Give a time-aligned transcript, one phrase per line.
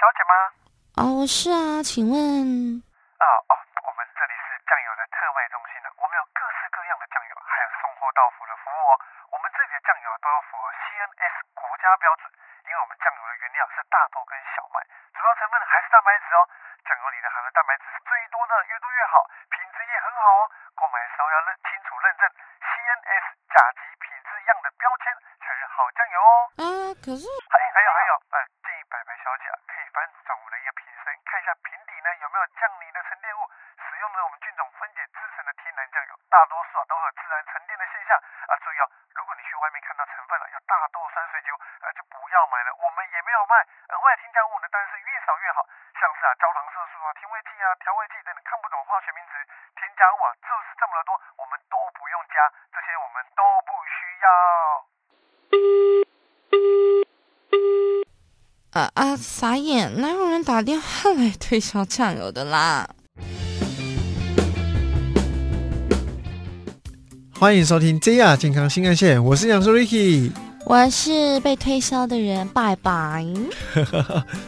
[0.00, 0.32] 小姐吗？
[0.96, 3.54] 哦，是啊，请问啊哦，
[3.84, 8.96] 我们这里是酱油的特卖中心的，我们有各式各样的酱油，还有送货到府的服务哦。
[9.28, 12.32] 我们这里的酱油都有符合 CNS 国家标准，
[12.64, 14.80] 因为我们酱油的原料是大豆跟小麦，
[15.12, 16.48] 主要成分还是蛋白质哦。
[16.80, 19.20] 酱油里的含的蛋白质是最多的，越多越好，
[19.52, 20.42] 品质也很好哦。
[20.80, 22.24] 购买的时候要认清楚认证
[22.64, 25.12] CNS 甲级品质样的标签
[25.44, 26.32] 才是好酱油哦。
[26.56, 26.64] 啊，
[27.04, 33.44] 可是还还有还有，呃，建议白白小姐啊，可以翻转我们的一个瓶身，看一下瓶底呢有没有降离的沉淀物。
[33.76, 38.16] 使用了我们菌种分解制成的天然酱油，大多数啊都会有自然沉淀的现象
[38.48, 38.56] 啊。
[38.64, 41.52] 注意哦，如果你去外面看到成分了有大豆酸水酒，
[41.84, 43.60] 呃，就不要买了，我们也没有卖。
[43.92, 45.62] 额外添加物呢，当然是越少越好，
[45.94, 49.38] 像是啊焦糖色素啊、甜味剂啊、调味剂等等看不懂化学名词，
[49.78, 52.42] 添加物啊就是这么的多，我们都不用加，
[52.74, 54.26] 这些我们都不需要。
[58.74, 62.90] 啊啊，傻眼，哪有人打电话来推销酱油的啦？
[67.38, 70.49] 欢迎收听 JR 健康新干线，我是杨叔 Ricky。
[70.66, 73.26] 我是被推销的人，拜拜。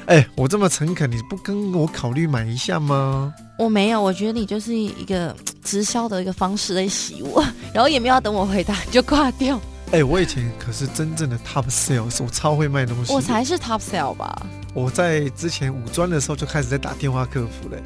[0.06, 3.34] 哎，我这么诚恳，你不跟我考虑买一下吗？
[3.58, 9.60] 我没有，我觉得你就是一个直销的一个方式在洗我，然后也没有等我回答你就挂掉。
[9.90, 13.12] 哎，我以前可是真正的 top sales，我超会卖东西。
[13.12, 14.46] 我才是 top sell 吧？
[14.74, 17.77] 我在之前五专的时候就开始在打电话客服了。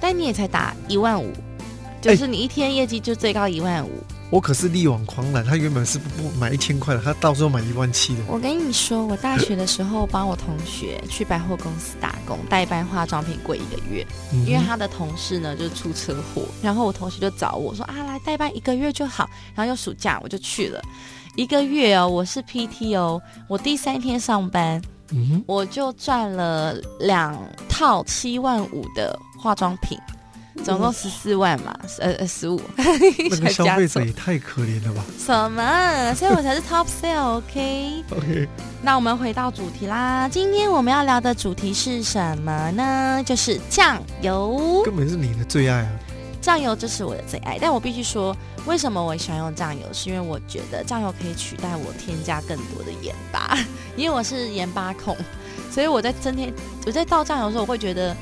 [0.00, 1.32] 但你也才打一万五，
[2.02, 4.02] 就是你一天业绩就最高一万五。
[4.34, 8.22] 我可是力挽狂澜，他原本是不不买一千块的，他到时候买一万七的。
[8.26, 20.82] 我跟你说，我大学的时候帮我同学去百货公司打工，代班化妆品柜一个月，嗯因为他的同事呢就出车祸，然后我同学就找我说啊，来代班一个月就好，然后又暑假我就去了。
[21.36, 29.96] 一个月哦，我是 PT 哦，我第三天上班，嗯，我就赚了两套七万五的化妆品，
[30.62, 36.14] 总共十四万嘛，呃呃十五， 那个消费者也太可怜了吧什么？
[36.14, 38.04] 所以我才是 top sale，OK？
[38.16, 38.48] OK，
[38.80, 43.22] 那我们回到主题啦，今天我们要聊的主题是什么呢？
[43.26, 44.82] 就是酱油。
[44.84, 45.88] 根本是你的最爱啊！
[46.40, 48.34] 酱油就是我的最爱，但我必须说，
[48.66, 49.86] 为什么我喜欢用酱油？
[49.92, 53.58] 是因为我觉得酱油可以取代我添加更多的盐巴，
[53.96, 55.16] 因为我是盐巴控，
[55.70, 56.52] 所以我在增添
[56.86, 58.16] 我在倒酱油的时候，我会觉得。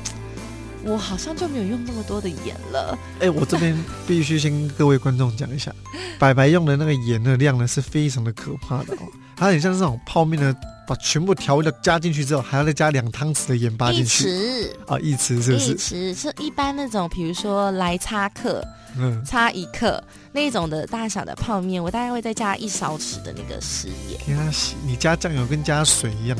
[0.85, 3.77] 我好像就没有用那么多的盐了，哎，我这边
[4.07, 5.73] 必须先跟各位观众讲一下，
[6.19, 10.55] 白白用的那个盐的量呢是非常的可怕的哦，它很像是那种泡面的，
[10.87, 15.77] 把全部调味料加进去之后，还要再加两汤匙的盐巴一进去匙啊，一匙是不一是？
[15.77, 18.63] 匙是一般那种，比如说来擦克，
[18.97, 24.19] 嗯，差一克那种的大小的泡面，我大概会再加一勺匙的那个食盐。
[24.19, 24.51] 天啊，
[24.85, 26.37] 你加酱油跟加水一样，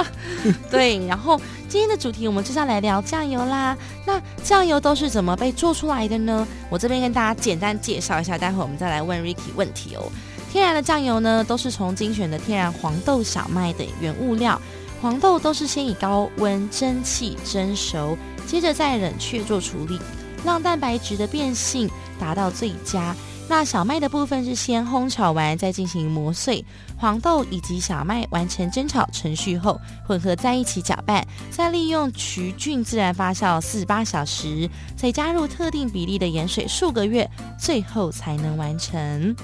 [0.70, 3.76] 对，然后今天的主题我们就是要来聊酱油啦。
[4.06, 6.46] 那酱油都是怎么被做出来的呢？
[6.70, 10.10] 我这边跟大家简单介绍一下，待会我们再来问 Ricky 问题哦。
[10.54, 14.56] 天然的酱油呢，都是从精选的天然黄豆、小麦等原物料。
[15.02, 18.16] 黄豆都是先以高温蒸汽蒸熟，
[18.46, 19.98] 接着再冷却做处理，
[20.44, 23.16] 让蛋白质的变性达到最佳。
[23.48, 26.64] 那小麦的部分是先烘炒完，再进行磨碎。
[26.96, 37.28] 黄豆以及小麦完成蒸炒程序后，混合在一起搅拌，再利用曲菌自然发酵四十八小时，再加入特定比例的盐水数个月，
[37.58, 39.34] 最后才能完成。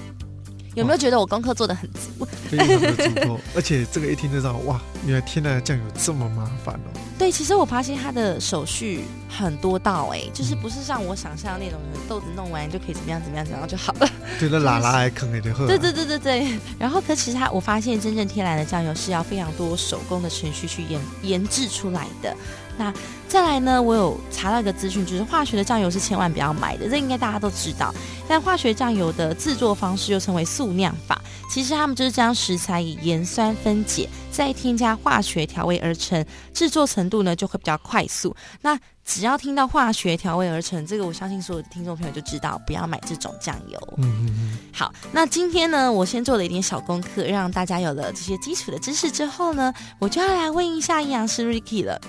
[0.75, 2.25] 有没有觉得我功课做的很足？
[2.49, 6.99] 非常的足够， 而且这个一听就知道，哇，原来天然的酱油这么麻烦哦。
[7.17, 14.09] 对，其实我发现它的手续很多道哎，就是不是像我想象那种豆子弄完就可以怎么样怎么样怎么样就好了。
[14.39, 15.67] 对，那拉拉还坑也就喝。
[15.67, 16.59] 对对对对对。
[16.79, 22.35] 然后，可其实它，我发现真正天然的酱油是要非常多手工的程序去研研制出来的。
[22.77, 22.93] 那
[23.27, 27.93] 再来呢，我有查到一个资讯，就是化学的酱油是千万不要买的，这应该大家都知道。
[28.27, 38.35] 但化学酱油的制作方式又称为速酿法，其实他们就是将食材以盐酸分解，再添加化学调味而成，制作程度呢就会比较快速。
[38.61, 43.79] 那只要听到化学调味而成，这个我相信所有的听众朋友就知道，不要买这种酱油。
[43.97, 51.99] 嗯嗯嗯，好，那今天呢，我先做了一点小功课，让大家有了这些基础的知识之后呢，我就要来问一下阴阳师 Ricky 了。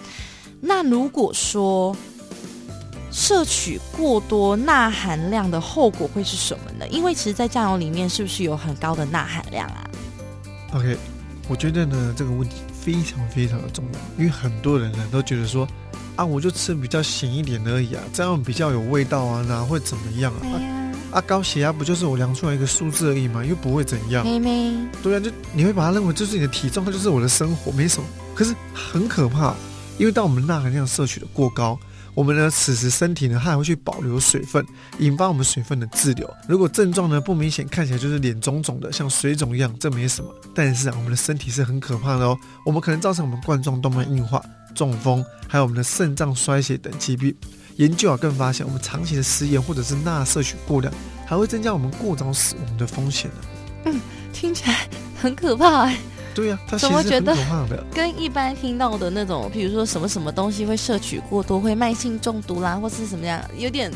[0.64, 1.94] 那如果说
[3.10, 6.86] 摄取过多钠含量的后果会是什么呢？
[6.88, 9.90] 因为其实，在酱油里面是不是有很高的钠含量啊
[10.72, 10.96] ？OK，
[11.48, 15.66] 我觉得呢这个问题非常非常的重要，因为很多人呢都觉得说，
[16.14, 20.46] 啊，我就吃比较咸一点而已啊，这样比较有味道啊，哪会怎么样啊？
[20.60, 24.24] 呀，啊，高血压不就是我量出来一个数字而已嘛，又不会怎样。
[24.24, 24.72] 妹妹，
[25.02, 28.08] 对啊，就你会把它认为就是你的体重，它就是我的生活，没什么。
[28.34, 29.54] 可是很可怕，
[30.02, 31.78] 因为当我们钠含量摄取的过高，
[32.12, 34.66] 我们呢此时身体呢它还会去保留水分，
[34.98, 36.28] 引发我们水分的滞留。
[36.48, 40.28] 如果症状呢不明显，看起来就是脸肿肿的，像水肿一样，这没什么。
[40.52, 44.42] 但是啊，我们的身体是很可怕的哦，我们可能造成我们冠状动脉硬化、
[44.74, 47.32] 中风，还有我们的肾脏衰竭等疾病。
[47.76, 50.92] 研究啊更发现，我们长期的食盐或者是钠摄取过量，
[51.24, 53.30] 还会增加我们过早死亡的风险
[53.84, 54.00] 呢。
[54.32, 54.88] 听起来
[55.20, 55.96] 很可怕哎、
[56.34, 57.36] 对呀、怎么觉得。
[57.94, 63.92] 跟一般听到的那种，比如说什么什么东西会摄取过多，会慢性中毒啦，或是什么样，有点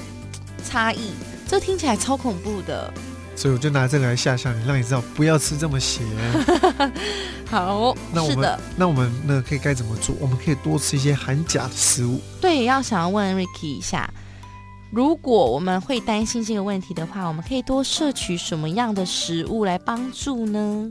[0.64, 1.10] 差异。
[1.48, 2.92] 这听起来超恐怖的。
[3.34, 6.02] 所以我就拿这个来吓吓你，让你知道不要吃这么咸。
[7.44, 10.16] 好，那我们那我们呢可以该怎么做？
[10.18, 12.18] 我们可以多吃一些含钾的食物。
[12.40, 14.10] 对，要想要问 Ricky 一下，
[14.90, 20.90] 如果我们会担心这个问题的话，我们可以多摄取什么样的食物来帮助呢？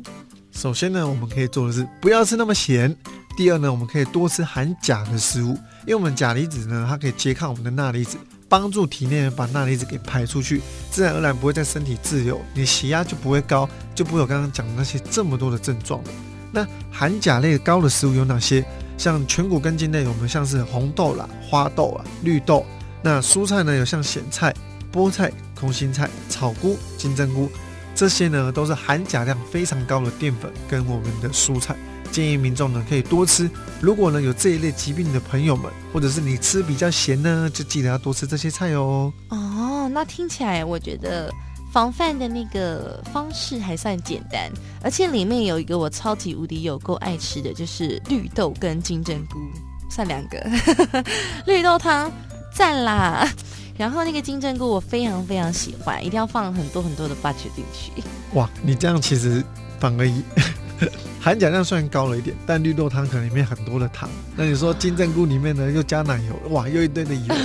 [0.55, 2.95] 首先呢，我们可以做的是不要吃那么咸。
[3.37, 5.49] 第二呢，我们可以多吃含钾的食物，
[5.81, 8.17] 因为我们钾离子呢，它可以拮抗我们的钠离子，
[8.47, 16.09] 帮助体内把钠离子给排出去，自然而然不会在身体滞留，你血压就不会高，就不会有刚刚讲的那些这么多的症状了。
[16.53, 18.65] 那含钾类高的食物有哪些？
[18.97, 22.65] 像全谷根茎类，我们像是红豆啦、花豆啊、绿豆。
[23.01, 24.55] 那蔬菜呢，有像咸菜、
[24.93, 25.29] 菠菜、
[25.59, 27.51] 空心菜、草菇、金针菇，
[27.95, 31.75] 这些呢都是含钾量非常高的淀粉跟我们的蔬菜。
[32.11, 33.49] 建议民众呢可以多吃。
[33.81, 39.11] 如果呢有这一类疾病的朋友们，或者是你吃比较咸呢，就记得要多吃这些菜哦。
[39.29, 41.29] 哦，那听起来我觉得
[41.73, 44.49] 防范的那个方式还算简单，
[44.81, 49.39] 而且里面有一个我超级无敌有够爱吃的，就是绿豆跟金针菇，
[49.89, 50.41] 算两个
[51.45, 52.09] 绿豆汤，
[52.53, 53.27] 赞啦！
[53.77, 57.91] 然后那个金针菇我非常非常喜欢，一定要放很多很多的 butter 进去。
[58.33, 59.43] 哇，你这样其实
[59.79, 60.23] 反而一
[61.21, 64.09] 含钾量虽然高了一点，但绿豆汤可能里面很多的糖。
[64.35, 67.35] 那你说金针菇里面呢又加奶油，哇，又一堆的油，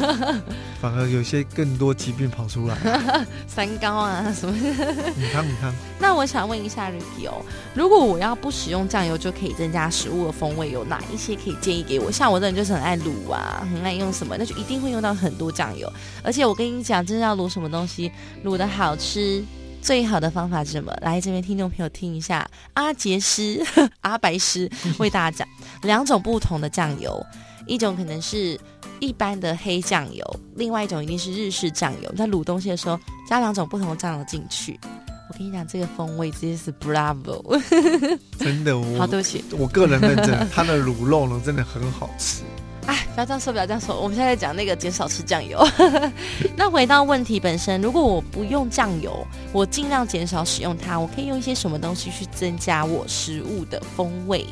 [0.80, 2.76] 反而有些更多疾病跑出来。
[3.46, 4.94] 三高啊什么的。
[5.16, 7.44] 你看，你看，那我想问一下 Ricky 哦，
[7.74, 12.10] 如果我要不使用酱油就可以增加食物的风味，有哪一些可以建议给我？
[12.10, 15.92] 像我这人就是很爱卤啊，很爱用什么，那就一定会用到很多酱油。
[16.22, 18.10] 而且我跟你讲，真的要卤什么东西，
[18.44, 19.44] 卤的好吃。
[19.82, 20.92] 最好的方法是什么？
[21.00, 23.64] 来这边听众朋友听一下，阿杰师、
[24.02, 25.48] 阿白师为大家讲
[25.82, 27.24] 两种不同的酱油，
[27.66, 28.58] 一种可能是
[29.00, 32.12] 一般的黑酱油，另外一种一定是日式酱油。
[32.12, 32.98] 在卤东西的时候，
[33.28, 34.78] 加两种不同的酱油进去，
[35.30, 37.60] 我跟你讲，这个风味直接是 Bravo。
[38.38, 42.42] 真的，好，我对不起，我个人认证，它的卤肉呢真的很好吃。
[43.14, 44.00] 不要这样说，不要这样说。
[44.00, 45.66] 我们现在在讲那个减少吃酱油。
[46.56, 54.46] 那回到问题本身，如果我不用酱油，我尽量减少使用它，我可以用一些什么东西去增加我食物的风味？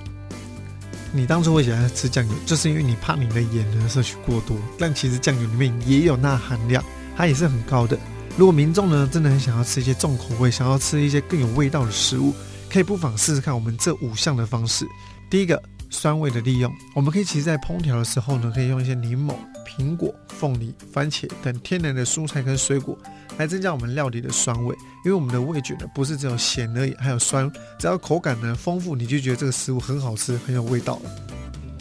[1.12, 6.84] 你当初会喜欢吃酱油，就是因为你怕你的盐呢摄取过多，但其实酱油里面也有钠含量，
[7.16, 7.98] 它也是很高的。
[8.36, 12.34] 如果民众呢真的很想要吃一些重口味，想要吃一些更有味道的食物，
[12.70, 14.86] 可以不妨试试看我们这五项的方式。
[15.30, 19.34] 第一个，酸味的利用，我们可以其实在烹调的时候呢，可以用一些柠檬、
[19.66, 22.96] 苹果、凤梨、番茄等天然的蔬菜跟水果，
[23.36, 24.74] 来增加我们料理的酸味。
[25.04, 31.00] 因为我们的味觉呢不是只有咸而已，还有酸，只要口感呢丰富，你就觉得这个食物很好吃，很有味道。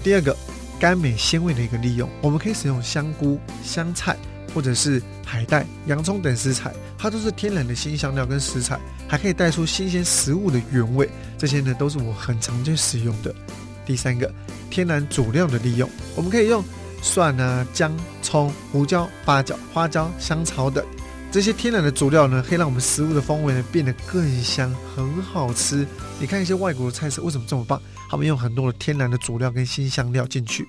[0.03, 0.35] 第二个，
[0.79, 4.15] 甘美鲜味的一个利用，我们可以使用香菇、香菜
[4.53, 11.09] 或者是海带、洋葱等食材，它都是天然的新香料跟食材，还可以带出新鲜食物的原味。
[11.37, 13.35] 这些呢都是我很常见使用的。
[13.87, 14.29] 第三个，
[14.69, 16.61] 天然佐料的利用，我们可以用
[17.01, 20.85] 蒜啊、姜、葱、胡椒、八角、花椒、香草等
[21.31, 25.87] 这些天然的佐料呢，可以让我们食物的风味呢变得更香，很好吃。
[26.19, 27.81] 你看一些外国的菜色为什么这么棒？
[28.09, 30.67] 他们用很多的天然的佐料跟新香料进去。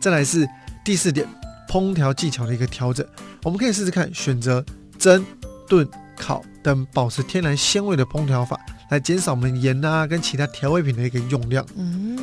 [0.00, 0.48] 再来是
[0.84, 1.26] 第四点，
[1.68, 3.06] 烹调技巧的一个调整，
[3.42, 4.64] 我们可以试试看选择
[4.98, 5.24] 蒸、
[5.68, 8.58] 炖、烤等保持天然鲜味的烹调法，
[8.90, 11.64] 来减少我们盐啊跟其他调味品的一个用量。
[11.76, 12.18] 嗯，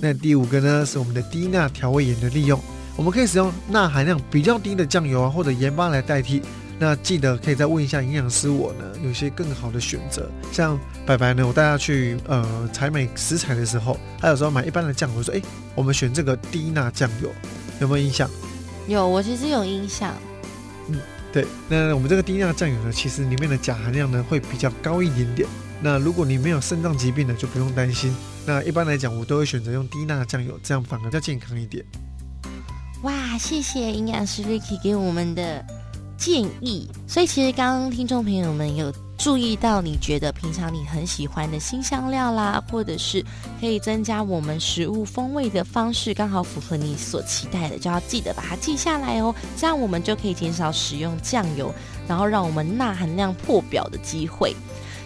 [0.00, 2.60] 那第五个呢，是我们的低钠调味盐的利用。
[2.96, 6.42] 我们可以使用钠含量比较低的酱油啊，或者盐巴来代替。
[6.78, 10.28] 那记得可以再问一下营养师，我呢有些更好的选择。
[10.50, 15.40] 像白白呢，我带他去呃采买食材的时候，他有时候买一般的酱油，说哎，
[15.74, 17.30] 我们选这个低钠酱油，
[17.80, 18.28] 有没有印象？
[18.88, 20.12] 有，我其实有印象。
[20.88, 20.98] 嗯
[21.32, 25.48] 对，那我们这个低钠酱油呢，其实里面的钾含量呢会比较高一点点。
[25.82, 28.14] 那如果你没有肾脏疾病的，就不用担心。
[28.46, 31.84] 那一般来讲，我都会选择用低钠酱油，这样反而较健康一点。
[33.02, 35.64] 哇，谢谢营养师 Ricky 给我们的
[36.16, 36.88] 建议。
[37.08, 43.24] 所以其实刚刚听众朋友们有注意到你觉得平常你很喜欢的新香料啦，或者是
[43.60, 49.34] 可以增加我们食物风味的方式，刚好符合你所期待的，就要记得把它记下来哦。
[49.56, 51.74] 这样我们就可以减少使用酱油，
[52.06, 54.54] 然后让我们钠含量破表的机会。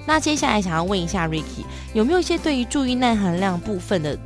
[0.07, 4.17] 那接下来想要问一下 Ricky，有没有一些对于注意耐含量部分的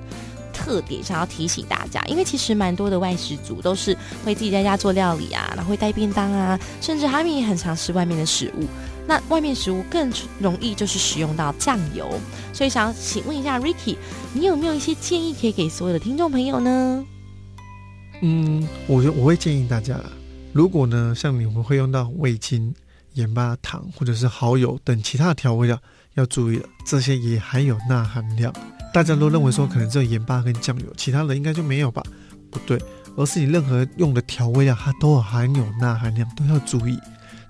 [0.52, 2.02] 特点想要提醒大家？
[2.04, 8.66] 因为其实蛮多的外食族都是会自己在家做料理啊，然后会带便当啊，甚至他们也很常吃外面的食物。
[9.06, 12.08] 那外面食物更容易就是使用到酱油，
[12.52, 13.96] 所以想请问一下 Ricky，
[14.34, 17.04] 你有没有一些建议可以给所有的听众朋友呢？
[18.20, 19.98] 嗯，我我会建议大家，
[20.52, 22.72] 如果呢像你们会用到味精、
[23.14, 25.78] 盐巴、糖或者是蚝油等其他的调味料，
[26.14, 28.52] 要注意了，这些也含有钠含量。
[28.92, 32.02] 大家都认为说可能只有盐巴跟酱油，其他的应该就没有吧？
[32.50, 32.80] 不对，
[33.16, 36.98] 而是你任何用的调味料，它都含有钠含量，都要注意。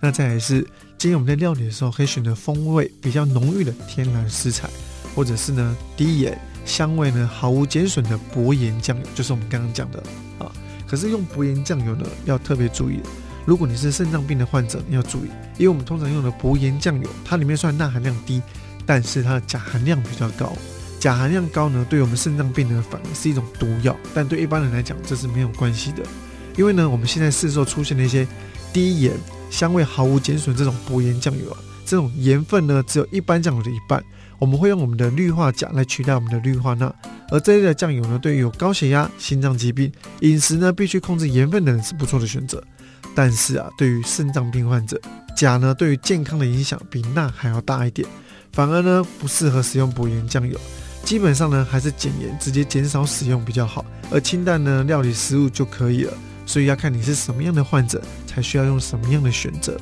[0.01, 0.67] 那再来是，
[0.99, 4.69] 建议我们在料理的时候可以选择风味比较浓郁的天然食材，
[5.15, 10.03] 或者是呢低盐、香味呢毫无减损的薄盐酱油，就是我们刚刚讲的
[10.39, 10.53] 啊。
[10.87, 13.01] 可是用薄盐酱油呢，要特别注意，
[13.45, 15.29] 如果你是肾脏病的患者，你要注意，
[15.59, 18.41] 因为我们通常用的薄盐酱油，它里面虽然钠含量低，
[18.87, 20.53] 但是它的钾含量比较高。
[21.01, 26.03] 钾含量高呢，对我们肾脏病人反而是一种毒药，但对一般人来讲这是没有关系的，
[26.57, 28.29] 因为呢我们现在市售出现的一些
[28.73, 29.13] 低盐、
[29.51, 34.05] 香味毫无减损这种薄盐酱油啊，这种盐分呢只有一般酱油的一半，
[34.41, 36.93] 我们会用我们的氯化钾来取代我们的氯化钠，
[37.31, 39.93] 而这类的酱油呢，对于有高血压、心脏疾病、
[40.23, 42.61] 饮食呢必须控制盐分的人是不错的选择，
[43.15, 44.99] 但是啊，对于肾脏病患者，
[45.37, 48.09] 钾呢对于健康的影响比钠还要大一点，
[48.51, 50.59] 反而呢不适合使用补盐酱油。
[51.05, 53.85] 基本上呢，还是减盐，直接减少使用比较好。
[54.11, 56.13] 而清淡呢，料理食物就可以了。
[56.47, 59.81] 所以要看你是什么样的患者，才需要用什么样的选择。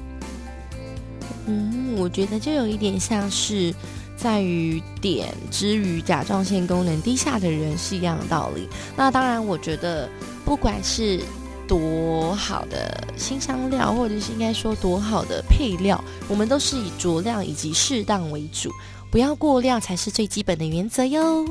[1.47, 3.75] 嗯，我觉得就有一点像是
[4.19, 8.69] 在于碘之于甲状腺功能低下的人是一样的道理。
[8.97, 10.09] 那当然，我觉得
[10.45, 11.21] 不管是
[11.69, 18.71] 多好的新香料，或者是应该说多好的配料，我们都是以酌量以及适当为主。
[19.11, 21.47] 不要过量才是最基本的原则哟。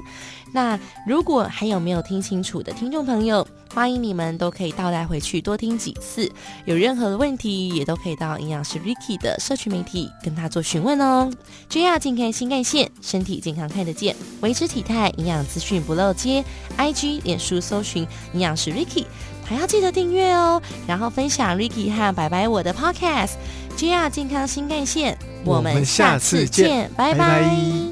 [0.51, 3.47] 那如果还有没有听清楚的听众朋友，
[3.77, 6.27] 欢迎你们都可以倒带回去多听几次。
[6.65, 11.29] 有任何的问题，也都可以到营养师 Ricky 的社区媒体跟他做询问哦。
[11.69, 16.43] JR 健康新干线，身体健康看得见，维持体态，营养资讯不漏接。
[16.75, 18.01] IG 脸书搜寻
[18.33, 19.05] 营养师 Ricky，
[19.45, 23.33] 还要记得订阅哦，然后分享 Ricky 和白白我的 Podcast。
[23.77, 25.15] JR 健康新干线。
[25.45, 27.86] 我们下次见，拜拜。